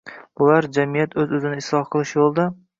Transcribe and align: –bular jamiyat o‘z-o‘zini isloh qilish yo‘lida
–bular 0.41 0.67
jamiyat 0.77 1.15
o‘z-o‘zini 1.25 1.63
isloh 1.65 1.87
qilish 1.95 2.19
yo‘lida 2.23 2.51